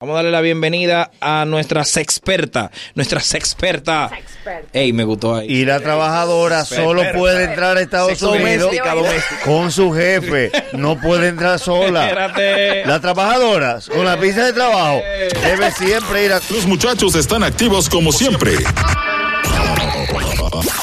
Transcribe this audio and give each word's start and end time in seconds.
Vamos 0.00 0.14
a 0.14 0.16
darle 0.18 0.30
la 0.30 0.40
bienvenida 0.42 1.10
a 1.20 1.44
nuestra 1.44 1.82
sexperta, 1.84 2.70
nuestra 2.94 3.18
sexperta. 3.18 4.08
Ey, 4.72 4.92
me 4.92 5.02
gustó 5.02 5.34
ahí. 5.34 5.48
Y 5.48 5.64
la 5.64 5.80
trabajadora 5.80 6.64
solo 6.64 7.02
puede 7.12 7.42
entrar 7.46 7.76
a 7.76 7.80
Estados 7.80 8.22
Unidos 8.22 8.70
Doméstica, 8.70 8.94
doméstica. 8.94 9.40
con 9.44 9.72
su 9.72 9.92
jefe. 9.92 10.52
No 10.72 11.00
puede 11.00 11.26
entrar 11.26 11.58
sola. 11.58 12.06
Espérate. 12.06 12.86
Las 12.86 13.00
trabajadoras 13.00 13.88
con 13.88 14.04
la 14.04 14.14
visa 14.14 14.44
de 14.44 14.52
trabajo 14.52 15.00
debe 15.42 15.72
siempre 15.72 16.26
ir 16.26 16.32
a... 16.32 16.40
Los 16.48 16.64
muchachos 16.66 17.16
están 17.16 17.42
activos 17.42 17.88
como 17.88 18.12
siempre. 18.12 18.52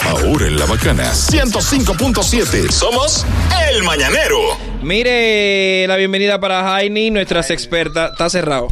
Ahora 0.09 0.45
en 0.45 0.59
la 0.59 0.65
bacana 0.65 1.09
105.7. 1.13 2.69
Somos 2.69 3.25
El 3.71 3.81
Mañanero. 3.83 4.74
Mire, 4.85 5.87
la 5.87 5.95
bienvenida 5.95 6.39
para 6.39 6.61
Jaini, 6.61 7.09
nuestra 7.09 7.39
experta. 7.39 8.09
Está 8.11 8.29
cerrado. 8.29 8.67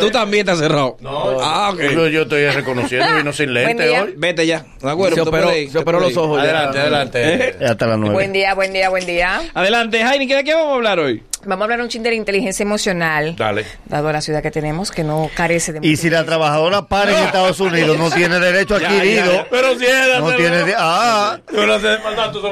Tú 0.00 0.10
también 0.10 0.48
estás 0.48 0.60
cerrado. 0.60 0.96
Ah, 1.04 1.72
ok. 1.74 1.80
Yo, 1.92 2.08
yo 2.08 2.22
estoy 2.22 2.46
reconociendo 2.48 3.20
y 3.20 3.22
no 3.22 3.34
sin 3.34 3.52
lente 3.54 3.90
hoy. 3.90 4.14
Vete 4.16 4.46
ya. 4.46 4.64
De 4.80 4.90
acuerdo. 4.90 5.14
Se 5.14 5.20
operó, 5.20 5.50
se 5.50 6.06
los 6.06 6.16
ojos. 6.16 6.42
ya. 6.42 6.44
Adelante, 6.44 6.78
adelante. 6.80 7.54
Hasta 7.66 7.86
las 7.86 7.98
nueve. 7.98 8.14
Buen 8.14 8.32
día, 8.32 8.54
buen 8.54 8.72
día, 8.72 8.88
buen 8.88 9.04
día. 9.04 9.42
Adelante, 9.52 10.02
Jaini, 10.02 10.26
¿de 10.26 10.42
qué 10.42 10.54
vamos 10.54 10.72
a 10.72 10.74
hablar 10.76 11.00
hoy? 11.00 11.22
Vamos 11.46 11.62
a 11.62 11.64
hablar 11.64 11.80
un 11.80 11.88
chin 11.88 12.02
de 12.02 12.10
la 12.10 12.16
inteligencia 12.16 12.62
emocional. 12.64 13.34
Dale. 13.36 13.64
Dado 13.86 14.10
la 14.12 14.20
ciudad 14.20 14.42
que 14.42 14.50
tenemos, 14.50 14.90
que 14.90 15.04
no 15.04 15.30
carece 15.34 15.72
de... 15.72 15.86
Y 15.86 15.96
si 15.96 16.10
la 16.10 16.24
trabajadora 16.24 16.82
para 16.82 17.10
en 17.18 17.24
Estados 17.24 17.60
Unidos, 17.60 17.96
no 17.98 18.10
tiene 18.10 18.38
derecho 18.40 18.74
adquirido. 18.76 19.46
Pero 19.50 19.78
si 19.78 19.86
era, 19.86 20.18
No 20.20 20.34
tiene... 20.34 20.64
de- 20.64 20.74
Ah, 20.76 21.38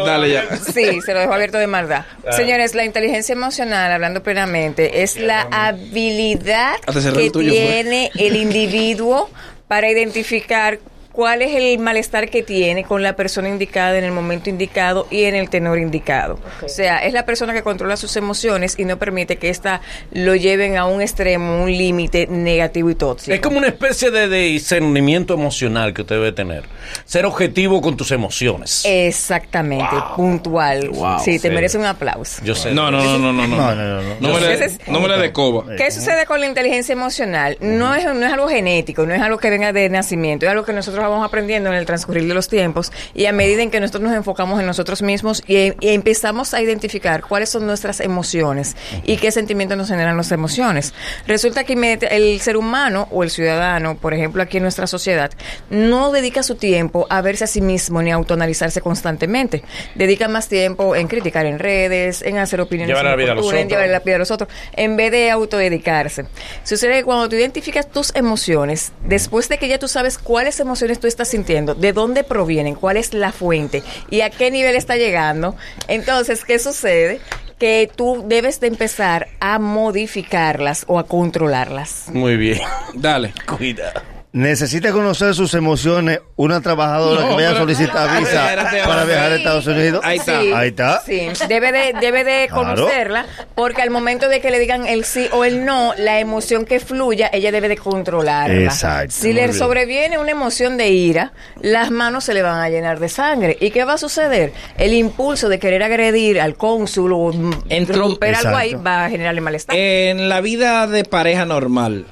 Dale 0.04 0.30
ya. 0.30 0.56
Sí, 0.56 1.00
se 1.00 1.12
lo 1.14 1.20
dejo 1.20 1.32
abierto 1.34 1.58
de 1.58 1.66
maldad. 1.66 2.04
Señores, 2.30 2.74
la 2.74 2.84
inteligencia 2.84 3.32
emocional, 3.32 3.90
hablando 3.92 4.22
plenamente, 4.22 5.02
es 5.02 5.16
la 5.16 5.42
habilidad 5.50 6.76
que 6.86 6.98
el 6.98 7.32
tuyo, 7.32 7.50
pues. 7.50 7.60
tiene 7.60 8.10
el 8.16 8.36
individuo 8.36 9.30
para 9.68 9.90
identificar 9.90 10.78
cuál 11.14 11.40
es 11.42 11.54
el 11.54 11.78
malestar 11.78 12.28
que 12.28 12.42
tiene 12.42 12.84
con 12.84 13.02
la 13.02 13.14
persona 13.16 13.48
indicada 13.48 13.96
en 13.96 14.04
el 14.04 14.12
momento 14.12 14.50
indicado 14.50 15.06
y 15.10 15.24
en 15.24 15.34
el 15.34 15.48
tenor 15.48 15.78
indicado. 15.78 16.38
O 16.62 16.68
sea, 16.68 16.98
es 16.98 17.12
la 17.12 17.24
persona 17.24 17.52
que 17.54 17.62
controla 17.62 17.96
sus 17.96 18.16
emociones 18.16 18.74
y 18.78 18.84
no 18.84 18.98
permite 18.98 19.36
que 19.36 19.48
ésta 19.48 19.80
lo 20.12 20.34
lleven 20.34 20.76
a 20.76 20.86
un 20.86 21.00
extremo, 21.00 21.62
un 21.62 21.70
límite 21.70 22.26
negativo 22.26 22.90
y 22.90 22.94
tóxico. 22.96 23.32
Es 23.32 23.40
como 23.40 23.58
una 23.58 23.68
especie 23.68 24.10
de, 24.10 24.28
de 24.28 24.38
discernimiento 24.40 25.34
emocional 25.34 25.94
que 25.94 26.02
usted 26.02 26.16
debe 26.16 26.32
tener. 26.32 26.64
Ser 27.04 27.24
objetivo 27.26 27.80
con 27.80 27.96
tus 27.96 28.10
emociones. 28.10 28.82
Exactamente, 28.84 29.94
puntual. 30.16 30.88
Wow. 30.90 31.18
sí, 31.24 31.38
te 31.38 31.48
Sí. 31.48 31.54
merece 31.54 31.78
un 31.78 31.84
aplauso. 31.84 32.42
Yo 32.44 32.54
sé. 32.54 32.72
No, 32.74 32.90
no, 32.90 33.02
no, 33.04 33.18
no, 33.18 33.32
no. 33.32 33.46
no, 33.46 33.56
No, 33.56 33.74
no, 33.74 34.02
no. 34.02 34.02
no. 34.02 34.14
no 34.20 34.34
me 34.34 34.40
le, 34.40 34.64
es- 34.64 34.78
no 34.88 35.00
me 35.00 35.08
le 35.08 35.18
de 35.18 35.32
coba. 35.32 35.76
¿Qué 35.76 35.90
sucede 35.90 36.26
con 36.26 36.40
la 36.40 36.46
inteligencia 36.46 36.92
emocional? 36.92 37.56
No 37.60 37.94
es, 37.94 38.04
no 38.04 38.26
es 38.26 38.32
algo 38.32 38.48
genético, 38.48 39.06
no 39.06 39.14
es 39.14 39.20
algo 39.22 39.38
que 39.38 39.50
venga 39.50 39.72
de 39.72 39.88
nacimiento, 39.88 40.46
es 40.46 40.50
algo 40.52 40.64
que 40.64 40.72
nosotros 40.72 41.03
vamos 41.08 41.26
aprendiendo 41.26 41.70
en 41.70 41.76
el 41.76 41.86
transcurrir 41.86 42.26
de 42.26 42.34
los 42.34 42.48
tiempos 42.48 42.92
y 43.14 43.26
a 43.26 43.32
medida 43.32 43.62
en 43.62 43.70
que 43.70 43.80
nosotros 43.80 44.02
nos 44.02 44.14
enfocamos 44.14 44.60
en 44.60 44.66
nosotros 44.66 45.02
mismos 45.02 45.42
y, 45.46 45.72
y 45.80 45.94
empezamos 45.94 46.54
a 46.54 46.62
identificar 46.62 47.22
cuáles 47.22 47.50
son 47.50 47.66
nuestras 47.66 48.00
emociones 48.00 48.76
y 49.04 49.16
qué 49.16 49.30
sentimientos 49.30 49.76
nos 49.78 49.88
generan 49.88 50.16
nuestras 50.16 50.38
emociones. 50.38 50.94
Resulta 51.26 51.64
que 51.64 51.74
el 52.10 52.40
ser 52.40 52.56
humano 52.56 53.08
o 53.10 53.22
el 53.22 53.30
ciudadano, 53.30 53.96
por 53.96 54.14
ejemplo, 54.14 54.42
aquí 54.42 54.56
en 54.56 54.62
nuestra 54.62 54.86
sociedad, 54.86 55.30
no 55.70 56.12
dedica 56.12 56.42
su 56.42 56.54
tiempo 56.54 57.06
a 57.10 57.20
verse 57.20 57.44
a 57.44 57.46
sí 57.46 57.60
mismo 57.60 58.02
ni 58.02 58.10
a 58.10 58.14
autoanalizarse 58.14 58.80
constantemente. 58.80 59.62
Dedica 59.94 60.28
más 60.28 60.48
tiempo 60.48 60.96
en 60.96 61.08
criticar 61.08 61.46
en 61.46 61.58
redes, 61.58 62.22
en 62.22 62.38
hacer 62.38 62.60
opiniones 62.60 62.96
Llevar 62.96 63.04
la 63.04 63.16
vida 63.16 63.32
a 63.32 63.34
los 63.34 63.52
en 63.52 63.68
llevar 63.68 63.88
la 63.88 64.00
vida 64.00 64.16
a 64.16 64.18
los 64.18 64.30
otros, 64.30 64.48
en 64.72 64.96
vez 64.96 65.10
de 65.10 65.30
autodedicarse. 65.30 66.26
Sucede 66.62 66.98
que 66.98 67.04
cuando 67.04 67.28
tú 67.28 67.36
identificas 67.36 67.88
tus 67.90 68.14
emociones, 68.14 68.92
después 69.04 69.48
de 69.48 69.58
que 69.58 69.68
ya 69.68 69.78
tú 69.78 69.88
sabes 69.88 70.18
cuáles 70.18 70.60
emociones 70.60 70.93
tú 71.00 71.06
estás 71.06 71.28
sintiendo, 71.28 71.74
de 71.74 71.92
dónde 71.92 72.24
provienen, 72.24 72.74
cuál 72.74 72.96
es 72.96 73.14
la 73.14 73.32
fuente 73.32 73.82
y 74.10 74.20
a 74.20 74.30
qué 74.30 74.50
nivel 74.50 74.76
está 74.76 74.96
llegando, 74.96 75.56
entonces, 75.88 76.44
¿qué 76.44 76.58
sucede? 76.58 77.20
Que 77.58 77.90
tú 77.94 78.24
debes 78.26 78.60
de 78.60 78.66
empezar 78.66 79.28
a 79.40 79.58
modificarlas 79.58 80.84
o 80.88 80.98
a 80.98 81.06
controlarlas. 81.06 82.06
Muy 82.12 82.36
bien. 82.36 82.60
Dale. 82.94 83.32
Cuida. 83.46 83.92
Necesita 84.34 84.90
conocer 84.90 85.32
sus 85.32 85.54
emociones 85.54 86.18
una 86.34 86.60
trabajadora 86.60 87.20
No, 87.22 87.28
que 87.28 87.34
vaya 87.36 87.50
a 87.50 87.52
pero- 87.52 87.62
solicitar 87.62 88.18
visa 88.18 88.48
Espérate, 88.50 88.82
para 88.84 89.04
viajar 89.04 89.30
a 89.30 89.36
Estados 89.36 89.66
Unidos. 89.68 90.00
Ahí 90.04 90.18
está. 90.18 90.40
Sí, 90.42 90.52
Ahí 90.52 90.68
está. 90.70 91.02
Sí, 91.06 91.28
debe 91.48 91.70
de, 91.70 91.92
debe 92.00 92.24
de 92.24 92.48
Claro. 92.48 92.74
conocerla, 92.74 93.26
porque 93.54 93.80
al 93.82 93.90
momento 93.90 94.28
de 94.28 94.40
que 94.40 94.50
le 94.50 94.58
digan 94.58 94.88
el 94.88 95.04
sí 95.04 95.28
o 95.30 95.44
el 95.44 95.64
no, 95.64 95.94
la 95.98 96.18
emoción 96.18 96.64
que 96.64 96.80
fluya, 96.80 97.30
ella 97.32 97.52
debe 97.52 97.68
de 97.68 97.76
controlarla. 97.76 98.56
Exacto, 98.64 99.12
Si 99.16 99.32
le 99.32 99.42
bien. 99.44 99.54
sobreviene 99.54 100.18
una 100.18 100.32
emoción 100.32 100.76
de 100.78 100.88
ira, 100.88 101.32
las 101.62 101.92
manos 101.92 102.24
se 102.24 102.34
le 102.34 102.42
van 102.42 102.58
a 102.60 102.68
llenar 102.68 102.98
de 102.98 103.08
sangre. 103.08 103.56
¿Y 103.60 103.70
qué 103.70 103.84
va 103.84 103.92
a 103.92 103.98
suceder? 103.98 104.52
El 104.76 104.94
impulso 104.94 105.48
de 105.48 105.60
querer 105.60 105.84
agredir 105.84 106.40
al 106.40 106.56
cónsul 106.56 107.12
o 107.12 107.32
mm, 107.32 107.52
romper 107.86 108.34
algo 108.34 108.56
ahí 108.56 108.74
va 108.74 109.04
a 109.04 109.10
generarle 109.10 109.40
malestar. 109.40 109.76
En 109.76 110.28
la 110.28 110.40
vida 110.40 110.88
de 110.88 111.04
pareja 111.04 111.44
normal, 111.44 112.06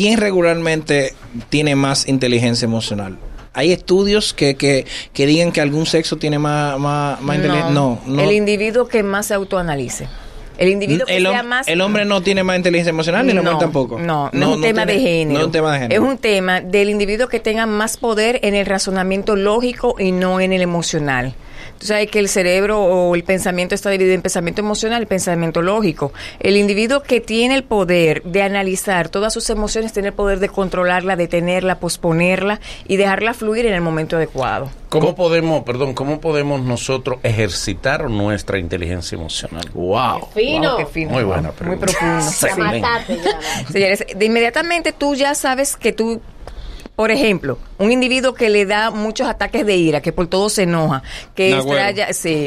¿quién 0.00 0.18
regularmente 0.18 1.12
tiene 1.50 1.76
más 1.76 2.08
inteligencia 2.08 2.64
emocional? 2.64 3.18
¿Hay 3.52 3.70
estudios 3.70 4.32
que, 4.32 4.54
que, 4.54 4.86
que 5.12 5.26
digan 5.26 5.52
que 5.52 5.60
algún 5.60 5.84
sexo 5.84 6.16
tiene 6.16 6.38
más, 6.38 6.78
más, 6.78 7.20
más 7.20 7.36
inteligencia? 7.36 7.70
No, 7.74 8.00
no. 8.06 8.22
El 8.22 8.32
individuo 8.32 8.88
que 8.88 9.02
más 9.02 9.26
se 9.26 9.34
autoanalice. 9.34 10.08
El 10.56 10.70
individuo 10.70 11.04
que 11.06 11.18
el, 11.18 11.24
sea 11.26 11.42
más... 11.42 11.68
el 11.68 11.82
hombre 11.82 12.06
no 12.06 12.22
tiene 12.22 12.42
más 12.44 12.56
inteligencia 12.56 12.90
emocional 12.90 13.26
ni 13.26 13.34
la 13.34 13.42
mujer 13.42 13.58
tampoco. 13.58 13.98
No, 13.98 14.30
no, 14.32 14.50
es 14.50 14.56
un 14.56 14.62
tema 14.62 14.86
tiene- 14.86 15.02
de 15.02 15.06
género. 15.06 15.32
No 15.34 15.38
es 15.40 15.46
un 15.46 15.52
tema 15.52 15.72
de 15.74 15.78
género. 15.80 16.02
Es 16.02 16.10
un 16.10 16.16
tema 16.18 16.60
del 16.62 16.88
individuo 16.88 17.28
que 17.28 17.40
tenga 17.40 17.66
más 17.66 17.98
poder 17.98 18.40
en 18.42 18.54
el 18.54 18.64
razonamiento 18.64 19.36
lógico 19.36 19.96
y 19.98 20.12
no 20.12 20.40
en 20.40 20.54
el 20.54 20.62
emocional. 20.62 21.34
Tú 21.80 21.86
sabes 21.86 22.10
que 22.10 22.18
el 22.18 22.28
cerebro 22.28 22.78
o 22.78 23.14
el 23.14 23.24
pensamiento 23.24 23.74
está 23.74 23.88
dividido 23.88 24.14
en 24.14 24.20
pensamiento 24.20 24.60
emocional 24.60 25.02
y 25.02 25.06
pensamiento 25.06 25.62
lógico. 25.62 26.12
El 26.38 26.58
individuo 26.58 27.02
que 27.02 27.22
tiene 27.22 27.54
el 27.54 27.64
poder 27.64 28.22
de 28.22 28.42
analizar 28.42 29.08
todas 29.08 29.32
sus 29.32 29.48
emociones 29.48 29.90
tiene 29.94 30.08
el 30.08 30.14
poder 30.14 30.40
de 30.40 30.50
controlarla, 30.50 31.16
detenerla, 31.16 31.78
posponerla 31.78 32.60
y 32.86 32.98
dejarla 32.98 33.32
fluir 33.32 33.64
en 33.64 33.72
el 33.72 33.80
momento 33.80 34.16
adecuado. 34.16 34.68
¿Cómo 34.90 35.14
podemos, 35.14 35.62
perdón, 35.64 35.94
cómo 35.94 36.20
podemos 36.20 36.60
nosotros 36.60 37.18
ejercitar 37.22 38.10
nuestra 38.10 38.58
inteligencia 38.58 39.16
emocional? 39.16 39.64
Wow. 39.72 40.28
Fino. 40.34 40.72
Wow, 40.72 40.78
qué 40.80 40.86
fino. 40.86 41.12
Muy 41.12 41.24
buena 41.24 41.48
Muy 41.48 41.76
pregunta. 41.78 41.86
profundo. 41.86 42.56
Mataste 42.58 43.16
ya. 43.16 43.66
Señores, 43.72 44.04
de 44.14 44.26
inmediatamente 44.26 44.92
tú 44.92 45.14
ya 45.14 45.34
sabes 45.34 45.76
que 45.76 45.92
tú, 45.94 46.20
por 47.00 47.10
ejemplo, 47.10 47.56
un 47.78 47.92
individuo 47.92 48.34
que 48.34 48.50
le 48.50 48.66
da 48.66 48.90
muchos 48.90 49.26
ataques 49.26 49.64
de 49.64 49.74
ira, 49.74 50.02
que 50.02 50.12
por 50.12 50.26
todo 50.26 50.50
se 50.50 50.64
enoja, 50.64 51.02
que 51.34 51.56
estrella, 51.56 52.12
sí, 52.12 52.46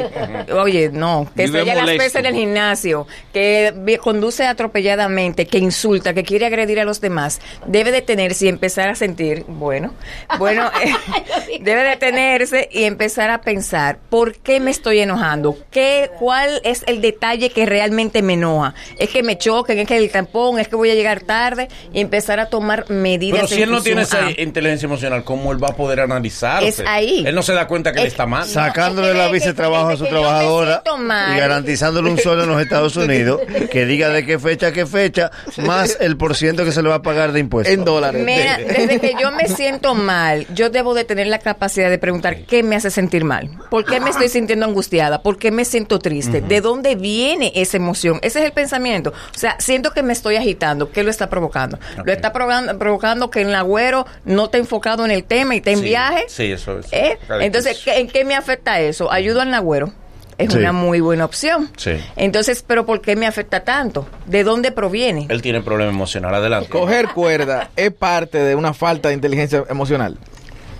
oye, 0.55 0.91
no, 0.93 1.27
que 1.35 1.45
Vive 1.45 1.61
estrella 1.61 1.83
las 1.83 1.97
pesas 1.97 2.17
en 2.17 2.25
el 2.27 2.35
gimnasio, 2.35 3.07
que 3.33 3.99
conduce 3.99 4.45
atropelladamente, 4.45 5.47
que 5.47 5.57
insulta, 5.57 6.13
que 6.13 6.21
quiere 6.21 6.45
agredir 6.45 6.79
a 6.79 6.85
los 6.85 7.01
demás, 7.01 7.41
debe 7.65 7.91
detenerse 7.91 8.45
y 8.45 8.49
empezar 8.49 8.89
a 8.89 8.93
sentir, 8.93 9.43
bueno, 9.47 9.95
bueno, 10.37 10.69
eh, 10.85 11.57
debe 11.59 11.81
detenerse 11.81 12.69
y 12.71 12.83
empezar 12.83 13.31
a 13.31 13.41
pensar, 13.41 13.97
¿por 14.11 14.35
qué 14.35 14.59
me 14.59 14.69
estoy 14.69 14.99
enojando? 14.99 15.57
¿Qué, 15.71 16.11
¿Cuál 16.19 16.61
es 16.63 16.83
el 16.85 17.01
detalle 17.01 17.49
que 17.49 17.65
realmente 17.65 18.21
me 18.21 18.33
enoja? 18.33 18.75
¿Es 18.99 19.09
que 19.09 19.23
me 19.23 19.35
choquen? 19.35 19.79
¿Es 19.79 19.87
que 19.87 19.97
el 19.97 20.11
tampón? 20.11 20.59
¿Es 20.59 20.67
que 20.67 20.75
voy 20.75 20.91
a 20.91 20.93
llegar 20.93 21.21
tarde? 21.21 21.69
Y 21.91 22.01
empezar 22.01 22.39
a 22.39 22.49
tomar 22.49 22.87
medidas. 22.91 23.41
Pero 23.41 23.47
si 23.47 23.63
él 23.63 23.71
no 23.71 23.81
tiene 23.81 24.05
inteligencia 24.43 24.85
emocional, 24.85 25.23
¿cómo 25.23 25.51
él 25.51 25.63
va 25.63 25.69
a 25.69 25.75
poder 25.75 25.99
analizarse? 26.01 26.67
Es 26.67 26.79
ahí. 26.87 27.23
Él 27.25 27.33
no 27.35 27.43
se 27.43 27.53
da 27.53 27.67
cuenta 27.67 27.91
que 27.91 27.99
le 27.99 28.05
Es- 28.07 28.13
está 28.13 28.25
mal. 28.25 28.45
Sacándole 28.47 29.13
la 29.13 29.27
visa 29.29 29.47
de 29.47 29.53
trabajo 29.53 29.89
a 29.89 29.97
su 29.97 30.03
que 30.03 30.09
trabajadora 30.09 30.81
siento 30.83 30.97
mal. 30.97 31.35
y 31.35 31.39
garantizándole 31.39 32.09
un 32.09 32.17
sueldo 32.19 32.43
en 32.43 32.49
los 32.49 32.61
Estados 32.61 32.95
Unidos 32.95 33.41
que 33.71 33.85
diga 33.85 34.09
de 34.09 34.25
qué 34.25 34.39
fecha 34.39 34.67
a 34.67 34.71
qué 34.71 34.85
fecha, 34.85 35.31
más 35.65 35.97
el 35.99 36.17
por 36.17 36.35
ciento 36.35 36.63
que 36.65 36.71
se 36.71 36.81
le 36.81 36.89
va 36.89 36.95
a 36.95 37.01
pagar 37.01 37.31
de 37.31 37.39
impuestos. 37.39 37.73
En 37.73 37.83
dólares. 37.85 38.23
Mira, 38.25 38.57
desde 38.57 38.99
que 38.99 39.15
yo 39.19 39.31
me 39.31 39.47
siento 39.47 39.95
mal, 39.95 40.45
yo 40.53 40.69
debo 40.69 40.93
de 40.93 41.03
tener 41.03 41.27
la 41.27 41.39
capacidad 41.39 41.89
de 41.89 41.97
preguntar 41.97 42.45
qué 42.45 42.63
me 42.63 42.75
hace 42.75 42.91
sentir 42.91 43.23
mal. 43.23 43.49
¿Por 43.69 43.85
qué 43.85 43.99
me 43.99 44.09
estoy 44.09 44.29
sintiendo 44.29 44.65
angustiada? 44.65 45.21
¿Por 45.21 45.37
qué 45.37 45.51
me 45.51 45.65
siento 45.65 45.99
triste? 45.99 46.41
¿De 46.41 46.61
dónde 46.61 46.95
viene 46.95 47.51
esa 47.55 47.77
emoción? 47.77 48.19
Ese 48.21 48.39
es 48.39 48.45
el 48.45 48.51
pensamiento. 48.51 49.11
O 49.35 49.37
sea, 49.37 49.55
siento 49.59 49.91
que 49.91 50.03
me 50.03 50.13
estoy 50.13 50.35
agitando. 50.35 50.91
¿Qué 50.91 51.03
lo 51.03 51.09
está 51.09 51.29
provocando? 51.29 51.79
Lo 52.03 52.11
está 52.11 52.33
provocando, 52.33 52.77
provocando 52.77 53.29
que 53.29 53.41
el 53.41 53.53
agüero 53.55 54.05
no 54.33 54.45
está 54.45 54.57
enfocado 54.57 55.05
en 55.05 55.11
el 55.11 55.23
tema 55.23 55.53
y 55.55 55.57
está 55.59 55.71
en 55.71 55.79
Sí, 55.79 55.83
viaje. 55.85 56.25
Sí, 56.27 56.51
eso 56.51 56.79
es. 56.79 56.91
¿Eh? 56.91 57.17
Entonces, 57.41 57.81
¿qué- 57.83 57.99
¿en 57.99 58.07
qué 58.07 58.25
me 58.25 58.35
afecta 58.35 58.79
eso? 58.79 59.11
¿Ayudo 59.11 59.41
al 59.41 59.49
nagüero? 59.51 59.93
Es 60.37 60.51
Sí. 60.51 60.57
una 60.57 60.71
muy 60.73 60.99
buena 60.99 61.25
opción. 61.25 61.69
Sí. 61.77 61.91
Entonces, 62.15 62.63
¿pero 62.65 62.85
por 62.87 63.01
qué 63.01 63.15
me 63.15 63.27
afecta 63.27 63.63
tanto? 63.63 64.07
¿De 64.25 64.43
dónde 64.43 64.71
proviene? 64.71 65.27
Él 65.29 65.41
tiene 65.43 65.61
problema 65.61 65.91
emocional. 65.91 66.33
Adelante. 66.33 66.69
Coger 66.69 67.09
cuerda 67.09 67.69
es 67.75 67.91
parte 67.91 68.39
de 68.39 68.55
una 68.55 68.73
falta 68.73 69.09
de 69.09 69.13
inteligencia 69.15 69.63
emocional. 69.69 70.17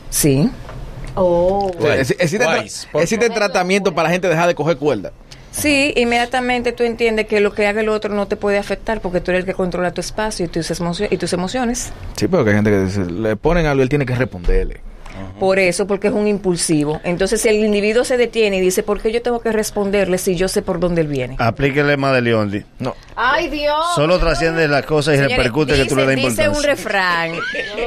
Sí. 0.09 0.49
Oh. 1.15 1.71
Wise, 1.79 2.15
existe, 2.17 2.39
tra- 2.45 2.87
existe 3.01 3.29
tratamiento 3.29 3.93
para 3.93 4.07
la 4.09 4.13
gente 4.13 4.27
dejar 4.27 4.47
de 4.47 4.55
coger 4.55 4.77
cuerda. 4.77 5.11
Sí, 5.53 5.93
inmediatamente 5.95 6.71
tú 6.71 6.83
entiendes 6.83 7.27
que 7.27 7.39
lo 7.39 7.53
que 7.53 7.67
haga 7.67 7.81
el 7.81 7.89
otro 7.89 8.13
no 8.13 8.27
te 8.27 8.35
puede 8.35 8.57
afectar 8.57 9.01
porque 9.01 9.21
tú 9.21 9.31
eres 9.31 9.41
el 9.41 9.45
que 9.45 9.53
controla 9.53 9.93
tu 9.93 10.01
espacio 10.01 10.45
y 10.45 10.49
tus, 10.49 11.33
emociones. 11.33 11.93
Sí, 12.17 12.27
pero 12.27 12.43
que 12.43 12.49
hay 12.49 12.55
gente 12.55 12.71
que 12.71 13.11
le 13.11 13.35
ponen 13.35 13.67
algo 13.67 13.83
él 13.83 13.89
tiene 13.89 14.05
que 14.05 14.15
responderle. 14.15 14.81
Por 15.39 15.59
eso, 15.59 15.87
porque 15.87 16.07
es 16.07 16.13
un 16.13 16.27
impulsivo. 16.27 16.99
Entonces, 17.03 17.41
si 17.41 17.49
el 17.49 17.55
individuo 17.63 18.03
se 18.03 18.17
detiene 18.17 18.57
y 18.57 18.61
dice, 18.61 18.83
¿por 18.83 19.01
qué 19.01 19.11
yo 19.11 19.21
tengo 19.21 19.39
que 19.39 19.51
responderle 19.51 20.17
si 20.17 20.35
yo 20.35 20.47
sé 20.47 20.61
por 20.61 20.79
dónde 20.79 21.01
él 21.01 21.07
viene? 21.07 21.35
Aplíquele 21.39 21.97
más 21.97 22.13
de 22.13 22.21
Leondi. 22.21 22.63
No. 22.79 22.95
¡Ay, 23.15 23.49
Dios! 23.49 23.75
Solo 23.95 24.17
trasciende 24.19 24.67
las 24.67 24.85
cosas 24.85 25.13
y 25.13 25.17
Señores, 25.17 25.37
repercute 25.37 25.75
que 25.75 25.85
tú 25.85 25.95
le 25.95 26.05
das 26.05 26.15
dice- 26.15 26.27
Dice 26.29 26.41
un 26.49 26.55
importancia. 26.55 26.71
refrán, 26.75 27.31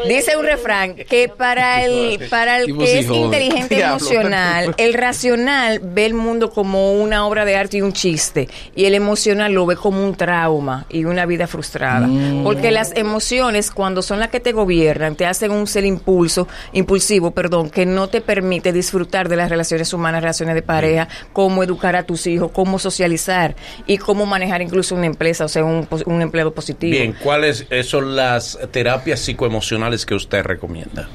dice 0.09 0.37
un 0.37 0.45
refrán 0.45 0.95
que 0.95 1.29
para 1.29 1.85
el 1.85 2.21
para 2.31 2.59
el 2.61 2.77
que 2.79 3.01
es 3.01 3.07
inteligente 3.07 3.75
Diablo. 3.77 3.97
emocional, 3.97 4.75
el 4.77 4.95
racional 4.95 5.81
ve 5.83 6.07
el 6.07 6.15
mundo 6.15 6.51
como 6.51 6.93
una 6.93 7.27
obra 7.27 7.45
de 7.45 7.57
arte 7.57 7.79
y 7.79 7.83
un 7.83 7.93
chiste, 7.93 8.49
y 8.77 8.85
el 8.85 8.95
emocional 8.95 9.53
lo 9.53 9.67
ve 9.67 9.77
como 9.77 10.05
un 10.05 10.15
trauma 10.15 10.87
y 10.91 11.05
una 11.05 11.27
vida 11.27 11.47
frustrada, 11.47 12.07
Mm. 12.07 12.45
porque 12.45 12.71
las 12.71 12.93
emociones 12.97 13.71
cuando 13.71 14.03
son 14.03 14.21
las 14.21 14.29
que 14.29 14.39
te 14.41 14.53
gobiernan 14.53 15.17
te 15.17 15.27
hacen 15.27 15.51
un 15.51 15.67
ser 15.67 15.85
impulso, 15.85 16.47
impulsivo, 16.73 17.26
perdón, 17.33 17.71
que 17.71 17.87
no 17.87 18.09
te 18.09 18.21
permite 18.21 18.73
disfrutar 18.73 19.29
de 19.29 19.37
las 19.37 19.51
relaciones 19.51 19.93
humanas, 19.93 20.23
relaciones 20.23 20.55
de 20.55 20.63
pareja, 20.63 21.09
cómo 21.33 21.63
educar 21.63 21.97
a 21.97 22.05
tus 22.05 22.27
hijos, 22.27 22.51
cómo 22.53 22.79
socializar 22.79 23.57
y 23.87 23.99
cómo 23.99 24.27
manejar 24.27 24.63
incluso 24.63 24.95
una 24.95 25.07
empresa, 25.07 25.45
o 25.45 25.49
sea, 25.49 25.65
un, 25.65 25.89
un 26.07 26.23
empleado 26.23 26.53
positivo. 26.53 26.91
Bien, 26.91 27.15
¿cuáles 27.23 27.67
eh, 27.71 27.83
son 27.83 28.17
las 28.17 28.59
terapias 28.71 29.21
psicoemocionales 29.21 30.05
que 30.07 30.15
usted 30.15 30.43
recomienda? 30.45 31.09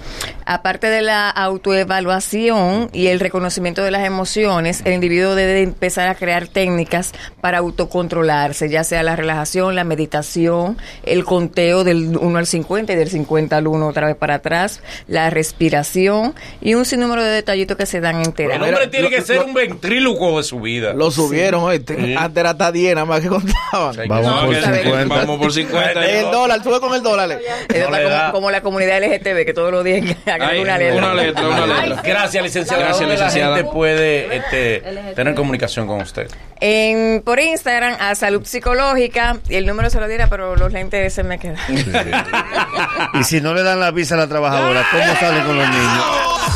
Aparte 0.45 0.87
de 0.87 1.01
la 1.01 1.29
autoevaluación 1.29 2.89
y 2.93 3.07
el 3.07 3.19
reconocimiento 3.19 3.83
de 3.83 3.91
las 3.91 4.05
emociones, 4.05 4.81
el 4.85 4.93
individuo 4.93 5.35
debe 5.35 5.61
empezar 5.61 6.07
a 6.07 6.15
crear 6.15 6.47
técnicas 6.47 7.13
para 7.41 7.59
autocontrolarse, 7.59 8.69
ya 8.69 8.83
sea 8.83 9.03
la 9.03 9.15
relajación, 9.15 9.75
la 9.75 9.83
meditación, 9.83 10.77
el 11.03 11.25
conteo 11.25 11.83
del 11.83 12.17
1 12.17 12.37
al 12.37 12.47
50 12.47 12.93
y 12.93 12.95
del 12.95 13.09
50 13.09 13.57
al 13.57 13.67
1 13.67 13.87
otra 13.87 14.07
vez 14.07 14.15
para 14.15 14.35
atrás, 14.35 14.81
la 15.07 15.29
respiración 15.29 15.90
y 15.95 16.73
un 16.73 16.85
sinnúmero 16.85 17.23
de 17.23 17.29
detallitos 17.31 17.77
que 17.77 17.85
se 17.85 17.99
dan 18.01 18.21
en 18.21 18.33
El 18.38 18.61
hombre 18.61 18.88
tiene 18.88 19.09
lo- 19.09 19.15
que 19.15 19.21
ser 19.21 19.38
lo- 19.38 19.45
un 19.45 19.53
ventríloco 19.53 20.38
de 20.38 20.43
su 20.43 20.59
vida. 20.59 20.93
Lo 20.93 21.11
subieron. 21.11 21.71
Sí. 21.85 22.15
Antes 22.17 22.38
era 22.41 22.51
hasta 22.51 22.71
10 22.71 22.95
nada 22.95 23.05
más 23.05 23.21
que 23.21 23.27
contaban. 23.29 23.95
Vamos 24.07 24.25
No, 24.25 24.45
por 24.45 24.55
está 24.55 24.71
bien. 24.71 24.83
50. 24.83 25.15
Vamos 25.15 25.38
por 25.39 25.53
50. 25.53 26.05
El 26.05 26.31
dólar, 26.31 26.63
sube 26.63 26.79
con 26.79 26.93
el 26.93 27.01
dólar. 27.03 27.31
Es 27.73 27.89
No 27.89 27.97
como, 27.97 28.31
como 28.31 28.51
la 28.51 28.61
comunidad 28.61 28.99
LGTB, 29.03 29.45
que 29.45 29.53
todos 29.53 29.71
los 29.71 29.83
días 29.83 30.05
hagan 30.25 30.59
una 30.59 30.77
letra. 30.77 30.97
una 30.97 31.13
letra, 31.13 31.47
una 31.47 31.65
letra. 31.85 32.01
Gracias, 32.03 32.43
licenciada. 32.43 32.81
Gracias, 32.83 32.99
¿Dónde 33.01 33.15
licenciada. 33.15 33.49
la 33.51 33.57
gente 33.57 33.71
puede 33.71 34.35
este, 34.38 35.13
tener 35.15 35.35
comunicación 35.35 35.88
con 35.88 36.01
usted? 36.01 36.27
En, 36.63 37.23
por 37.23 37.39
Instagram 37.39 37.95
a 37.99 38.13
Salud 38.13 38.45
Psicológica 38.45 39.38
y 39.49 39.55
el 39.55 39.65
número 39.65 39.89
se 39.89 39.99
lo 39.99 40.07
diera, 40.07 40.27
pero 40.27 40.55
los 40.55 40.71
lentes 40.71 41.11
se 41.13 41.23
me 41.23 41.39
quedan. 41.39 41.57
Y 43.19 43.23
si 43.23 43.41
no 43.41 43.53
le 43.53 43.63
dan 43.63 43.79
la 43.79 43.91
visa 43.91 44.15
a 44.15 44.17
la 44.19 44.27
trabajadora, 44.27 44.85
¿cómo 44.91 45.15
sale 45.19 45.43
con 45.43 45.57
los 45.57 45.67
niños? 45.69 45.80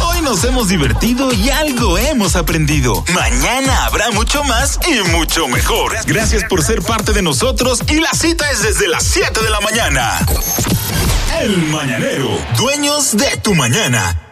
Hoy 0.02 0.22
nos 0.22 0.44
hemos 0.44 0.68
divertido 0.68 1.32
y 1.34 1.50
algo 1.50 1.98
hemos 1.98 2.36
aprendido. 2.36 3.04
Mañana 3.14 3.86
habrá 3.86 4.12
mucho 4.12 4.44
más 4.44 4.80
y 4.88 5.08
mucho 5.10 5.48
mejor. 5.48 5.96
Gracias 6.06 6.44
por 6.46 6.64
ser 6.64 6.82
parte 6.82 7.14
de 7.14 7.22
nosotros 7.22 7.82
y 7.88 8.00
la 8.00 8.12
cita 8.12 8.50
es 8.52 8.64
desde 8.64 8.88
las 8.88 9.04
7 9.04 9.42
de 9.42 9.50
la 9.50 9.62
mañana. 9.62 10.26
El 11.40 11.58
Mañanero, 11.68 12.30
dueños 12.58 13.16
de 13.18 13.38
tu 13.38 13.54
mañana. 13.56 14.25